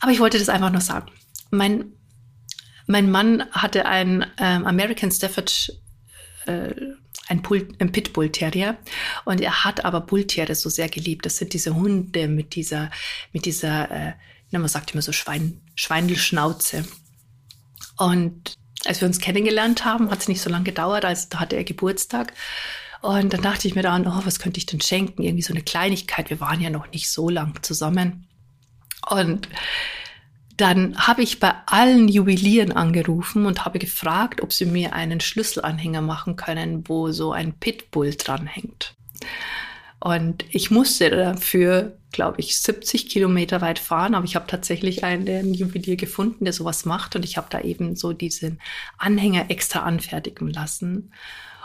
Aber 0.00 0.12
ich 0.12 0.20
wollte 0.20 0.38
das 0.38 0.48
einfach 0.48 0.70
noch 0.70 0.80
sagen. 0.80 1.10
Mein, 1.50 1.92
mein 2.86 3.10
Mann 3.10 3.44
hatte 3.52 3.86
ein 3.86 4.26
ähm, 4.38 4.66
American 4.66 5.10
Stafford, 5.10 5.78
äh, 6.46 6.74
ein, 7.28 7.42
Pul 7.42 7.68
ein 7.78 7.92
Pitbull 7.92 8.30
Terrier 8.30 8.76
und 9.24 9.40
er 9.40 9.64
hat 9.64 9.84
aber 9.84 10.00
Bulltiere 10.00 10.54
so 10.54 10.68
sehr 10.68 10.88
geliebt. 10.88 11.26
Das 11.26 11.36
sind 11.36 11.52
diese 11.52 11.74
Hunde 11.76 12.28
mit 12.28 12.54
dieser, 12.54 12.90
mit 13.32 13.44
dieser, 13.44 13.90
äh, 13.90 14.12
man 14.58 14.68
sagt 14.68 14.92
immer 14.92 15.02
so 15.02 15.12
Schwein, 15.12 15.60
Schweindelschnauze. 15.74 16.84
Und 17.96 18.54
als 18.84 19.00
wir 19.00 19.06
uns 19.06 19.20
kennengelernt 19.20 19.84
haben, 19.84 20.10
hat 20.10 20.20
es 20.20 20.28
nicht 20.28 20.40
so 20.40 20.50
lange 20.50 20.64
gedauert, 20.64 21.04
als 21.04 21.28
da 21.28 21.40
hatte 21.40 21.56
er 21.56 21.64
Geburtstag. 21.64 22.32
Und 23.02 23.32
dann 23.32 23.42
dachte 23.42 23.68
ich 23.68 23.74
mir 23.74 23.82
dann, 23.82 24.06
oh, 24.06 24.20
was 24.24 24.38
könnte 24.38 24.58
ich 24.58 24.66
denn 24.66 24.80
schenken? 24.80 25.22
Irgendwie 25.22 25.42
so 25.42 25.54
eine 25.54 25.62
Kleinigkeit. 25.62 26.30
Wir 26.30 26.40
waren 26.40 26.60
ja 26.60 26.70
noch 26.70 26.90
nicht 26.90 27.10
so 27.10 27.28
lang 27.28 27.62
zusammen. 27.62 28.26
Und 29.08 29.48
dann 30.56 30.98
habe 30.98 31.22
ich 31.22 31.40
bei 31.40 31.54
allen 31.66 32.08
Juwelieren 32.08 32.72
angerufen 32.72 33.46
und 33.46 33.64
habe 33.64 33.78
gefragt, 33.78 34.42
ob 34.42 34.52
sie 34.52 34.66
mir 34.66 34.92
einen 34.92 35.20
Schlüsselanhänger 35.20 36.02
machen 36.02 36.36
können, 36.36 36.86
wo 36.86 37.12
so 37.12 37.32
ein 37.32 37.54
Pitbull 37.58 38.14
dranhängt. 38.14 38.94
Und 40.00 40.44
ich 40.50 40.70
musste 40.70 41.10
dafür, 41.10 41.96
glaube 42.10 42.40
ich, 42.40 42.56
70 42.58 43.08
Kilometer 43.08 43.60
weit 43.60 43.78
fahren, 43.78 44.14
aber 44.14 44.24
ich 44.24 44.34
habe 44.34 44.46
tatsächlich 44.46 45.04
einen 45.04 45.52
Juwelier 45.52 45.96
gefunden, 45.96 46.44
der 46.44 46.54
sowas 46.54 46.86
macht. 46.86 47.16
Und 47.16 47.24
ich 47.24 47.36
habe 47.36 47.48
da 47.50 47.60
eben 47.60 47.96
so 47.96 48.14
diesen 48.14 48.60
Anhänger 48.96 49.50
extra 49.50 49.80
anfertigen 49.80 50.48
lassen. 50.50 51.12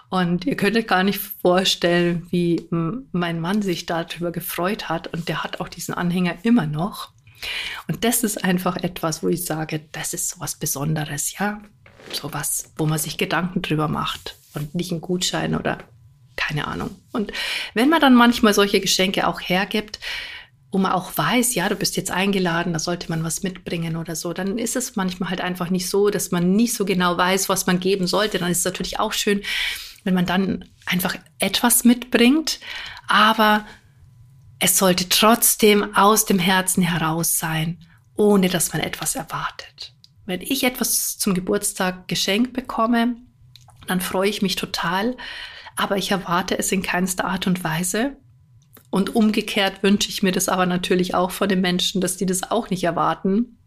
Und 0.10 0.46
ihr 0.46 0.56
könnt 0.58 0.76
euch 0.76 0.86
gar 0.86 1.04
nicht 1.04 1.20
vorstellen, 1.20 2.28
wie 2.30 2.68
mein 2.70 3.40
Mann 3.40 3.62
sich 3.62 3.86
darüber 3.86 4.32
gefreut 4.32 4.90
hat. 4.90 5.08
Und 5.08 5.30
der 5.30 5.44
hat 5.44 5.62
auch 5.62 5.70
diesen 5.70 5.94
Anhänger 5.94 6.36
immer 6.44 6.68
noch. 6.68 7.12
Und 7.88 8.04
das 8.04 8.24
ist 8.24 8.44
einfach 8.44 8.76
etwas, 8.78 9.24
wo 9.24 9.30
ich 9.30 9.46
sage, 9.46 9.82
das 9.94 10.14
ist 10.14 10.30
so 10.30 10.40
was 10.42 10.56
Besonderes, 10.56 11.38
ja. 11.38 11.62
Sowas, 12.12 12.72
wo 12.78 12.86
man 12.86 13.00
sich 13.00 13.18
Gedanken 13.18 13.62
drüber 13.62 13.88
macht 13.88 14.38
und 14.54 14.76
nicht 14.76 14.92
ein 14.92 15.02
Gutschein 15.02 15.56
oder 15.56 15.80
keine 16.48 16.68
Ahnung. 16.68 16.96
Und 17.12 17.32
wenn 17.74 17.90
man 17.90 18.02
dann 18.02 18.14
manchmal 18.14 18.54
solche 18.54 18.80
Geschenke 18.80 19.28
auch 19.28 19.42
hergibt, 19.42 20.00
wo 20.72 20.78
man 20.78 20.92
auch 20.92 21.18
weiß, 21.18 21.56
ja, 21.56 21.70
du 21.70 21.76
bist 21.76 21.96
jetzt 21.96 22.12
eingeladen, 22.12 22.74
da 22.74 22.80
sollte 22.80 23.10
man 23.10 23.24
was 23.24 23.44
mitbringen 23.44 23.96
oder 23.96 24.16
so, 24.16 24.34
dann 24.34 24.58
ist 24.58 24.76
es 24.76 24.96
manchmal 24.96 25.30
halt 25.30 25.42
einfach 25.42 25.70
nicht 25.70 25.90
so, 25.90 26.10
dass 26.10 26.32
man 26.32 26.56
nicht 26.56 26.74
so 26.74 26.84
genau 26.84 27.18
weiß, 27.18 27.48
was 27.48 27.66
man 27.66 27.80
geben 27.80 28.08
sollte. 28.08 28.40
Dann 28.40 28.52
ist 28.52 28.60
es 28.60 28.66
natürlich 28.66 29.00
auch 29.00 29.14
schön, 29.14 29.42
wenn 30.04 30.14
man 30.14 30.26
dann 30.26 30.66
einfach 30.86 31.16
etwas 31.40 31.86
mitbringt, 31.86 32.60
aber 33.08 33.66
es 34.60 34.78
sollte 34.78 35.08
trotzdem 35.10 35.96
aus 35.96 36.26
dem 36.26 36.40
Herzen 36.40 36.84
heraus 36.84 37.38
sein, 37.38 37.80
ohne 38.16 38.50
dass 38.50 38.74
man 38.74 38.82
etwas 38.82 39.16
erwartet. 39.16 39.94
Wenn 40.26 40.42
ich 40.42 40.64
etwas 40.64 41.18
zum 41.18 41.34
Geburtstag 41.34 42.08
geschenkt 42.08 42.54
bekomme, 42.54 43.16
dann 43.88 44.02
freue 44.02 44.30
ich 44.30 44.42
mich 44.42 44.56
total, 44.56 45.16
aber 45.76 45.98
ich 45.98 46.12
erwarte 46.12 46.58
es 46.58 46.72
in 46.72 46.82
keinster 46.82 47.26
Art 47.26 47.48
und 47.48 47.64
Weise. 47.64 48.18
Und 48.90 49.16
umgekehrt 49.16 49.84
wünsche 49.84 50.10
ich 50.10 50.24
mir 50.24 50.32
das 50.32 50.48
aber 50.48 50.66
natürlich 50.66 51.16
auch 51.16 51.32
von 51.32 51.50
den 51.50 51.62
Menschen, 51.62 52.00
dass 52.00 52.18
die 52.18 52.26
das 52.26 52.50
auch 52.50 52.70
nicht 52.70 52.84
erwarten. 52.84 53.58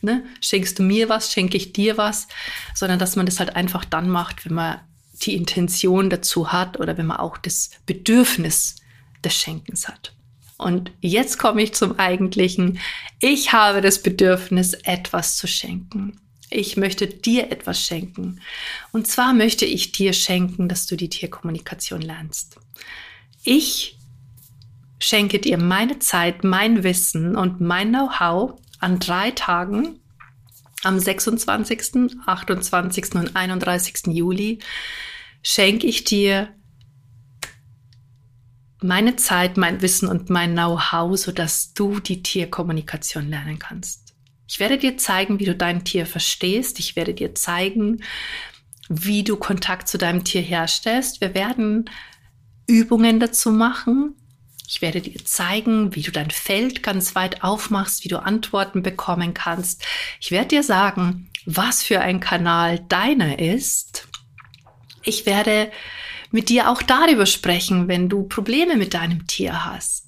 Ne? 0.00 0.24
Schenkst 0.40 0.78
du 0.78 0.82
mir 0.82 1.08
was, 1.08 1.32
schenke 1.32 1.56
ich 1.56 1.72
dir 1.72 1.98
was, 1.98 2.28
sondern 2.74 2.98
dass 2.98 3.16
man 3.16 3.26
das 3.26 3.38
halt 3.38 3.54
einfach 3.56 3.84
dann 3.84 4.08
macht, 4.08 4.44
wenn 4.44 4.54
man 4.54 4.80
die 5.22 5.34
Intention 5.34 6.10
dazu 6.10 6.52
hat 6.52 6.80
oder 6.80 6.96
wenn 6.96 7.06
man 7.06 7.18
auch 7.18 7.38
das 7.38 7.70
Bedürfnis 7.86 8.76
des 9.24 9.34
Schenkens 9.34 9.88
hat. 9.88 10.14
Und 10.58 10.92
jetzt 11.00 11.38
komme 11.38 11.62
ich 11.62 11.74
zum 11.74 11.98
eigentlichen. 11.98 12.78
Ich 13.20 13.52
habe 13.52 13.80
das 13.80 14.02
Bedürfnis, 14.02 14.74
etwas 14.74 15.36
zu 15.36 15.46
schenken 15.46 16.18
ich 16.52 16.76
möchte 16.76 17.06
dir 17.06 17.50
etwas 17.50 17.80
schenken. 17.84 18.40
Und 18.92 19.06
zwar 19.06 19.32
möchte 19.32 19.64
ich 19.64 19.92
dir 19.92 20.12
schenken, 20.12 20.68
dass 20.68 20.86
du 20.86 20.96
die 20.96 21.08
Tierkommunikation 21.08 22.00
lernst. 22.00 22.56
Ich 23.44 23.98
schenke 24.98 25.38
dir 25.38 25.58
meine 25.58 25.98
Zeit, 25.98 26.44
mein 26.44 26.84
Wissen 26.84 27.36
und 27.36 27.60
mein 27.60 27.88
Know-how 27.88 28.60
an 28.78 28.98
drei 28.98 29.30
Tagen 29.32 29.98
am 30.82 30.98
26., 30.98 32.18
28. 32.26 33.14
und 33.14 33.36
31. 33.36 34.06
Juli 34.08 34.58
schenke 35.42 35.86
ich 35.86 36.04
dir 36.04 36.48
meine 38.80 39.16
Zeit, 39.16 39.56
mein 39.56 39.80
Wissen 39.80 40.08
und 40.08 40.28
mein 40.28 40.52
Know-how, 40.52 41.16
sodass 41.16 41.72
du 41.72 42.00
die 42.00 42.22
Tierkommunikation 42.22 43.28
lernen 43.28 43.58
kannst. 43.58 44.01
Ich 44.48 44.60
werde 44.60 44.78
dir 44.78 44.96
zeigen, 44.96 45.40
wie 45.40 45.44
du 45.44 45.54
dein 45.54 45.84
Tier 45.84 46.06
verstehst. 46.06 46.78
Ich 46.78 46.96
werde 46.96 47.14
dir 47.14 47.34
zeigen, 47.34 48.02
wie 48.88 49.24
du 49.24 49.36
Kontakt 49.36 49.88
zu 49.88 49.98
deinem 49.98 50.24
Tier 50.24 50.42
herstellst. 50.42 51.20
Wir 51.20 51.34
werden 51.34 51.88
Übungen 52.66 53.20
dazu 53.20 53.50
machen. 53.50 54.16
Ich 54.68 54.80
werde 54.80 55.00
dir 55.00 55.24
zeigen, 55.24 55.94
wie 55.94 56.02
du 56.02 56.10
dein 56.10 56.30
Feld 56.30 56.82
ganz 56.82 57.14
weit 57.14 57.42
aufmachst, 57.42 58.04
wie 58.04 58.08
du 58.08 58.22
Antworten 58.22 58.82
bekommen 58.82 59.34
kannst. 59.34 59.84
Ich 60.20 60.30
werde 60.30 60.48
dir 60.48 60.62
sagen, 60.62 61.28
was 61.44 61.82
für 61.82 62.00
ein 62.00 62.20
Kanal 62.20 62.80
deiner 62.88 63.38
ist. 63.38 64.08
Ich 65.02 65.26
werde 65.26 65.70
mit 66.30 66.48
dir 66.48 66.70
auch 66.70 66.82
darüber 66.82 67.26
sprechen, 67.26 67.88
wenn 67.88 68.08
du 68.08 68.24
Probleme 68.24 68.76
mit 68.76 68.94
deinem 68.94 69.26
Tier 69.26 69.64
hast 69.64 70.01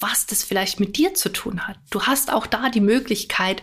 was 0.00 0.26
das 0.26 0.44
vielleicht 0.44 0.80
mit 0.80 0.96
dir 0.96 1.14
zu 1.14 1.30
tun 1.30 1.66
hat. 1.66 1.78
Du 1.90 2.02
hast 2.02 2.32
auch 2.32 2.46
da 2.46 2.68
die 2.68 2.80
Möglichkeit, 2.80 3.62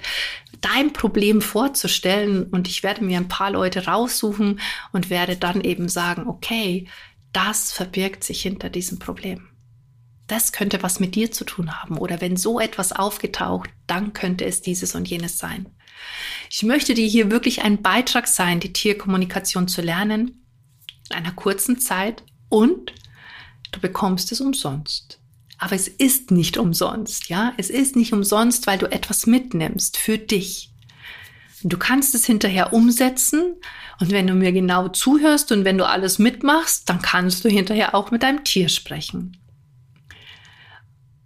dein 0.62 0.94
Problem 0.94 1.42
vorzustellen 1.42 2.44
und 2.46 2.68
ich 2.68 2.84
werde 2.84 3.04
mir 3.04 3.18
ein 3.18 3.28
paar 3.28 3.52
Leute 3.52 3.86
raussuchen 3.86 4.60
und 4.92 5.10
werde 5.10 5.36
dann 5.36 5.62
eben 5.62 5.90
sagen, 5.90 6.28
okay, 6.28 6.88
das 7.34 7.72
verbirgt 7.72 8.24
sich 8.24 8.42
hinter 8.42 8.70
diesem 8.70 9.00
Problem. 9.00 9.48
Das 10.28 10.52
könnte 10.52 10.82
was 10.82 11.00
mit 11.00 11.16
dir 11.16 11.32
zu 11.32 11.44
tun 11.44 11.82
haben 11.82 11.98
oder 11.98 12.22
wenn 12.22 12.38
so 12.38 12.60
etwas 12.60 12.94
aufgetaucht, 12.94 13.70
dann 13.88 14.14
könnte 14.14 14.46
es 14.46 14.62
dieses 14.62 14.96
und 14.96 15.10
jenes 15.10 15.38
sein. 15.38 15.68
Ich 16.50 16.64
möchte 16.64 16.94
dir 16.94 17.08
hier 17.08 17.32
wirklich 17.32 17.62
ein 17.62 17.82
Beitrag 17.82 18.28
sein, 18.28 18.60
die 18.60 18.74
Tierkommunikation 18.74 19.68
zu 19.68 19.82
lernen, 19.82 20.46
in 21.10 21.16
einer 21.18 21.34
kurzen 21.34 21.80
Zeit 21.80 22.24
und 22.50 22.94
du 23.72 23.80
bekommst 23.80 24.32
es 24.32 24.42
umsonst. 24.42 25.21
Aber 25.62 25.76
es 25.76 25.88
ist 25.88 26.32
nicht 26.32 26.58
umsonst, 26.58 27.30
ja? 27.30 27.54
Es 27.56 27.70
ist 27.70 27.96
nicht 27.96 28.14
umsonst, 28.14 28.66
weil 28.66 28.80
du 28.80 28.92
etwas 28.92 29.28
mitnimmst 29.28 29.96
für 29.96 30.18
dich. 30.18 30.72
Du 31.62 31.78
kannst 31.78 32.16
es 32.16 32.26
hinterher 32.26 32.74
umsetzen 32.74 33.58
und 34.00 34.10
wenn 34.10 34.26
du 34.26 34.34
mir 34.34 34.54
genau 34.54 34.88
zuhörst 34.88 35.52
und 35.52 35.64
wenn 35.64 35.78
du 35.78 35.88
alles 35.88 36.18
mitmachst, 36.18 36.90
dann 36.90 37.04
kannst 37.04 37.46
du 37.46 37.50
hinterher 37.50 37.94
auch 37.94 38.10
mit 38.10 38.24
deinem 38.24 38.44
Tier 38.44 38.70
sprechen. 38.70 39.38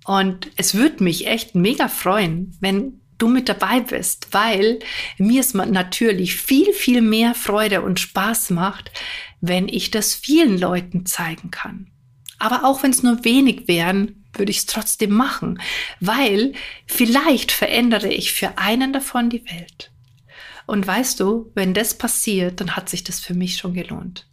Und 0.04 0.52
es 0.58 0.76
würde 0.76 1.02
mich 1.02 1.28
echt 1.28 1.56
mega 1.56 1.88
freuen, 1.88 2.58
wenn 2.60 3.00
du 3.18 3.30
mit 3.30 3.48
dabei 3.48 3.80
bist, 3.80 4.28
weil 4.34 4.80
mir 5.18 5.40
es 5.40 5.54
natürlich 5.54 6.36
viel, 6.36 6.74
viel 6.74 7.00
mehr 7.00 7.36
Freude 7.36 7.84
und 7.84 8.02
Spaß 8.02 8.50
macht, 8.50 8.92
wenn 9.40 9.70
ich 9.70 9.92
das 9.92 10.14
vielen 10.14 10.60
Leuten 10.60 11.06
zeigen 11.06 11.52
kann. 11.52 11.88
Aber 12.38 12.66
auch 12.66 12.84
wenn 12.84 12.92
es 12.92 13.02
nur 13.02 13.24
wenig 13.24 13.70
wären, 13.70 14.25
würde 14.38 14.52
ich 14.52 14.60
es 14.60 14.66
trotzdem 14.66 15.12
machen, 15.12 15.60
weil 16.00 16.54
vielleicht 16.86 17.52
verändere 17.52 18.10
ich 18.10 18.34
für 18.34 18.58
einen 18.58 18.94
davon 18.94 19.30
die 19.30 19.46
Welt. 19.50 19.92
Und 20.68 20.86
weißt 20.86 21.20
du, 21.20 21.52
wenn 21.54 21.74
das 21.74 21.98
passiert, 21.98 22.60
dann 22.60 22.76
hat 22.76 22.90
sich 22.90 23.04
das 23.04 23.20
für 23.20 23.34
mich 23.34 23.58
schon 23.58 23.74
gelohnt. 23.74 24.28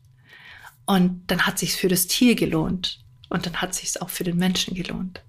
Und 0.87 1.23
dann 1.27 1.47
hat 1.47 1.59
sich 1.59 1.75
für 1.75 1.89
das 1.89 2.07
Tier 2.07 2.35
gelohnt. 2.35 3.01
Und 3.29 3.47
dann 3.47 3.57
hat 3.61 3.75
sich 3.75 3.91
es 3.91 4.01
auch 4.01 4.11
für 4.11 4.25
den 4.25 4.37
Menschen 4.37 4.75
gelohnt. 4.75 5.23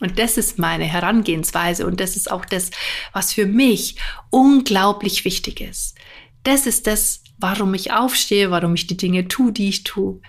Und 0.00 0.18
das 0.18 0.38
ist 0.38 0.58
meine 0.58 0.84
Herangehensweise 0.84 1.86
und 1.86 2.00
das 2.00 2.16
ist 2.16 2.30
auch 2.30 2.46
das, 2.46 2.70
was 3.12 3.34
für 3.34 3.46
mich 3.46 3.96
unglaublich 4.30 5.26
wichtig 5.26 5.60
ist. 5.60 5.94
Das 6.42 6.66
ist 6.66 6.86
das, 6.86 7.22
warum 7.36 7.74
ich 7.74 7.92
aufstehe, 7.92 8.50
warum 8.50 8.74
ich 8.74 8.86
die 8.86 8.96
Dinge 8.96 9.28
tue, 9.28 9.52
die 9.52 9.68
ich 9.68 9.84
tue. 9.84 10.20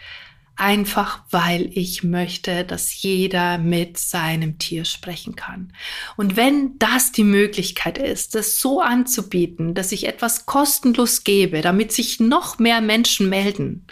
Einfach 0.56 1.24
weil 1.32 1.72
ich 1.74 2.04
möchte, 2.04 2.64
dass 2.64 3.02
jeder 3.02 3.58
mit 3.58 3.98
seinem 3.98 4.60
Tier 4.60 4.86
sprechen 4.86 5.36
kann. 5.36 5.74
Und 6.18 6.36
wenn 6.36 6.78
das 6.78 7.12
die 7.12 7.24
Möglichkeit 7.24 7.98
ist, 7.98 8.36
das 8.36 8.60
so 8.60 8.82
anzubieten, 8.82 9.74
dass 9.74 9.92
ich 9.92 10.08
etwas 10.08 10.46
kostenlos 10.46 11.24
gebe, 11.24 11.62
damit 11.62 11.94
sich 11.94 12.20
noch 12.20 12.60
mehr 12.60 12.82
Menschen 12.82 13.30
melden, 13.30 13.88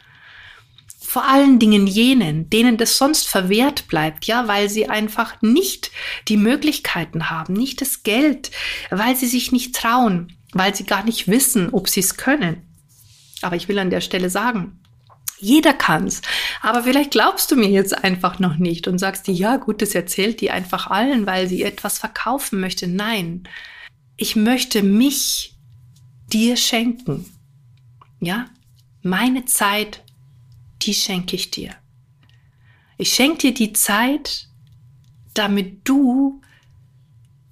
vor 1.10 1.28
allen 1.28 1.58
Dingen 1.58 1.88
jenen, 1.88 2.52
denen 2.52 2.78
das 2.78 2.98
sonst 2.98 3.28
verwehrt 3.28 3.88
bleibt, 3.88 4.26
ja, 4.26 4.48
weil 4.48 4.70
sie 4.70 4.88
einfach 4.90 5.42
nicht 5.42 5.90
die 6.28 6.38
Möglichkeiten 6.38 7.32
haben, 7.32 7.54
nicht 7.54 7.82
das 7.82 8.04
Geld, 8.04 8.52
weil 8.92 9.16
sie 9.16 9.26
sich 9.26 9.52
nicht 9.52 9.74
trauen, 9.74 10.38
weil 10.54 10.76
sie 10.76 10.86
gar 10.86 11.04
nicht 11.04 11.28
wissen, 11.28 11.70
ob 11.72 11.90
sie 11.90 12.02
es 12.02 12.16
können. 12.16 12.62
Aber 13.42 13.56
ich 13.56 13.68
will 13.68 13.80
an 13.80 13.90
der 13.90 14.02
Stelle 14.02 14.30
sagen, 14.30 14.79
jeder 15.40 15.74
kann's. 15.74 16.22
Aber 16.62 16.84
vielleicht 16.84 17.12
glaubst 17.12 17.52
du 17.52 17.56
mir 17.56 17.70
jetzt 17.70 18.04
einfach 18.04 18.40
noch 18.40 18.58
nicht 18.58 18.88
und 18.88 19.00
sagst 19.00 19.28
dir, 19.28 19.34
ja 19.34 19.58
gut, 19.58 19.82
das 19.82 19.96
erzählt 19.96 20.42
die 20.42 20.52
einfach 20.52 20.88
allen, 20.88 21.26
weil 21.26 21.48
sie 21.48 21.64
etwas 21.64 22.00
verkaufen 22.00 22.60
möchte. 22.60 22.88
Nein, 22.88 23.48
ich 24.18 24.36
möchte 24.36 24.84
mich 24.84 25.56
dir 26.28 26.58
schenken. 26.58 27.26
Ja, 28.20 28.48
meine 29.02 29.46
Zeit 29.46 30.04
die 30.82 30.94
schenke 30.94 31.36
ich 31.36 31.52
dir. 31.52 31.76
Ich 32.98 33.14
schenke 33.14 33.38
dir 33.38 33.54
die 33.54 33.74
Zeit, 33.74 34.48
damit 35.34 35.88
du 35.88 36.42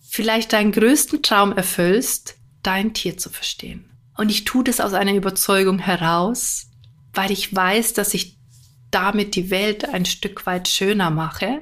vielleicht 0.02 0.54
deinen 0.54 0.72
größten 0.72 1.22
Traum 1.24 1.52
erfüllst, 1.52 2.38
dein 2.64 2.94
Tier 2.94 3.18
zu 3.18 3.30
verstehen. 3.30 3.90
Und 4.16 4.30
ich 4.30 4.46
tue 4.46 4.64
das 4.64 4.80
aus 4.80 4.94
einer 4.94 5.14
Überzeugung 5.14 5.80
heraus, 5.80 6.67
weil 7.18 7.32
ich 7.32 7.54
weiß, 7.54 7.94
dass 7.94 8.14
ich 8.14 8.38
damit 8.92 9.36
die 9.36 9.50
Welt 9.50 9.90
ein 9.90 10.06
Stück 10.06 10.46
weit 10.46 10.68
schöner 10.68 11.10
mache. 11.10 11.62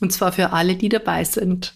Und 0.00 0.12
zwar 0.12 0.32
für 0.32 0.52
alle, 0.52 0.76
die 0.76 0.88
dabei 0.88 1.24
sind. 1.24 1.74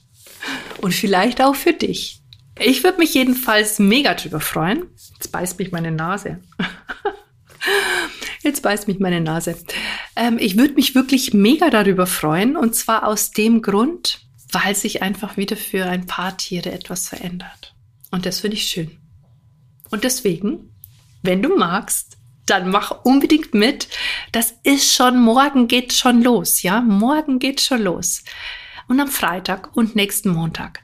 Und 0.81 0.95
vielleicht 0.95 1.43
auch 1.43 1.55
für 1.55 1.75
dich. 1.75 2.23
Ich 2.59 2.83
würde 2.83 2.99
mich 2.99 3.13
jedenfalls 3.15 3.79
mega 3.79 4.15
drüber 4.15 4.41
freuen. 4.41 4.87
Jetzt 5.13 5.31
beißt 5.31 5.59
mich 5.59 5.73
meine 5.73 5.93
Nase. 5.93 6.41
Jetzt 8.43 8.63
beißt 8.63 8.89
mich 8.89 8.99
meine 8.99 9.21
Nase. 9.21 9.57
Ähm, 10.17 10.39
ich 10.41 10.57
würde 10.57 10.75
mich 10.75 10.95
wirklich 10.95 11.35
mega 11.35 11.69
darüber 11.69 12.07
freuen 12.07 12.57
und 12.57 12.75
zwar 12.75 13.07
aus 13.07 13.31
dem 13.31 13.61
Grund, 13.61 14.21
weil 14.53 14.75
sich 14.75 15.03
einfach 15.03 15.37
wieder 15.37 15.57
für 15.57 15.85
ein 15.85 16.07
paar 16.07 16.37
Tiere 16.39 16.73
etwas 16.73 17.09
verändert. 17.09 17.75
Und 18.11 18.25
das 18.25 18.41
finde 18.41 18.57
ich 18.57 18.69
schön. 18.69 18.99
Und 19.91 20.05
deswegen, 20.05 20.71
wenn 21.23 21.43
du 21.43 21.57
magst, 21.57 22.16
dann 22.47 22.71
mach 22.71 23.05
unbedingt 23.05 23.55
mit. 23.55 23.89
Das 24.33 24.55
ist 24.63 24.95
schon, 24.95 25.21
morgen 25.21 25.69
geht 25.69 25.93
schon 25.93 26.23
los, 26.23 26.63
ja? 26.63 26.81
Morgen 26.81 27.39
geht 27.39 27.61
schon 27.61 27.83
los. 27.83 28.25
Und 28.89 29.01
am 29.01 29.09
Freitag 29.09 29.77
und 29.77 29.97
nächsten 29.97 30.31
Montag. 30.31 30.81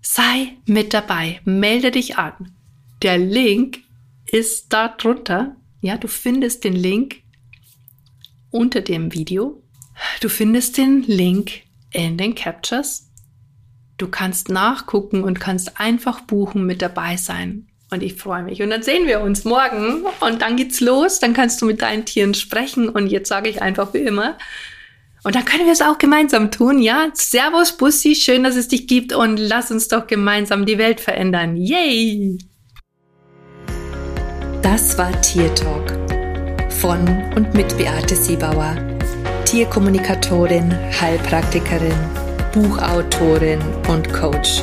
Sei 0.00 0.56
mit 0.66 0.92
dabei. 0.94 1.40
Melde 1.44 1.90
dich 1.90 2.18
an. 2.18 2.54
Der 3.02 3.18
Link 3.18 3.80
ist 4.26 4.72
da 4.72 4.88
drunter 4.88 5.56
ja, 5.82 5.96
du 5.96 6.06
findest 6.06 6.62
den 6.62 6.76
Link 6.76 7.22
unter 8.50 8.80
dem 8.80 9.12
Video. 9.12 9.62
Du 10.20 10.28
findest 10.28 10.78
den 10.78 11.02
Link 11.02 11.62
in 11.90 12.16
den 12.16 12.36
Captures. 12.36 13.10
Du 13.98 14.06
kannst 14.06 14.48
nachgucken 14.48 15.24
und 15.24 15.40
kannst 15.40 15.80
einfach 15.80 16.20
buchen, 16.20 16.66
mit 16.66 16.82
dabei 16.82 17.16
sein. 17.16 17.66
Und 17.92 18.02
ich 18.02 18.14
freue 18.14 18.42
mich. 18.42 18.62
Und 18.62 18.70
dann 18.70 18.82
sehen 18.82 19.06
wir 19.06 19.20
uns 19.20 19.44
morgen 19.44 20.04
und 20.20 20.40
dann 20.40 20.56
geht's 20.56 20.80
los. 20.80 21.20
Dann 21.20 21.34
kannst 21.34 21.60
du 21.60 21.66
mit 21.66 21.82
deinen 21.82 22.06
Tieren 22.06 22.32
sprechen. 22.32 22.88
Und 22.88 23.08
jetzt 23.08 23.28
sage 23.28 23.50
ich 23.50 23.60
einfach 23.60 23.92
wie 23.92 23.98
immer. 23.98 24.38
Und 25.24 25.34
dann 25.36 25.44
können 25.44 25.66
wir 25.66 25.72
es 25.72 25.82
auch 25.82 25.98
gemeinsam 25.98 26.50
tun, 26.50 26.80
ja? 26.80 27.08
Servus, 27.12 27.76
Bussi, 27.76 28.14
schön, 28.14 28.42
dass 28.42 28.56
es 28.56 28.68
dich 28.68 28.88
gibt 28.88 29.12
und 29.12 29.36
lass 29.36 29.70
uns 29.70 29.86
doch 29.88 30.06
gemeinsam 30.06 30.66
die 30.66 30.78
Welt 30.78 31.00
verändern. 31.00 31.54
Yay! 31.54 32.38
Das 34.62 34.96
war 34.98 35.12
Tier 35.20 35.54
Talk 35.54 35.92
von 36.70 37.06
und 37.36 37.54
mit 37.54 37.76
Beate 37.76 38.16
Siebauer, 38.16 38.74
Tierkommunikatorin, 39.44 40.74
Heilpraktikerin, 41.00 41.94
Buchautorin 42.52 43.60
und 43.88 44.12
Coach. 44.12 44.62